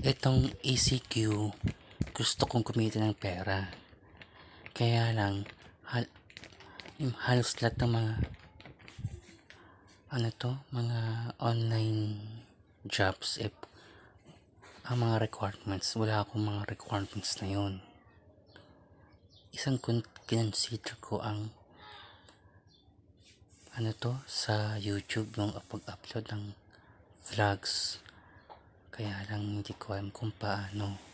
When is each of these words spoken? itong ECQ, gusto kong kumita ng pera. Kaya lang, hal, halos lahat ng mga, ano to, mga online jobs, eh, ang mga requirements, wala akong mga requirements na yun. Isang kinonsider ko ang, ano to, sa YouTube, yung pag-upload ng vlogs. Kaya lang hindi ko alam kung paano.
itong 0.00 0.48
ECQ, 0.64 1.52
gusto 2.16 2.42
kong 2.48 2.64
kumita 2.64 2.96
ng 2.96 3.12
pera. 3.12 3.68
Kaya 4.72 5.12
lang, 5.12 5.44
hal, 5.92 6.08
halos 7.28 7.60
lahat 7.60 7.76
ng 7.84 7.92
mga, 7.92 8.14
ano 10.16 10.28
to, 10.40 10.56
mga 10.72 11.00
online 11.36 12.24
jobs, 12.88 13.36
eh, 13.36 13.52
ang 14.88 15.04
mga 15.04 15.28
requirements, 15.28 15.92
wala 15.92 16.24
akong 16.24 16.40
mga 16.40 16.72
requirements 16.72 17.36
na 17.44 17.52
yun. 17.52 17.84
Isang 19.52 19.76
kinonsider 20.24 20.96
ko 21.04 21.20
ang, 21.20 21.52
ano 23.76 23.92
to, 23.92 24.24
sa 24.24 24.80
YouTube, 24.80 25.36
yung 25.36 25.52
pag-upload 25.68 26.32
ng 26.32 26.56
vlogs. 27.28 28.00
Kaya 28.92 29.24
lang 29.32 29.56
hindi 29.56 29.72
ko 29.80 29.96
alam 29.96 30.12
kung 30.12 30.36
paano. 30.36 31.11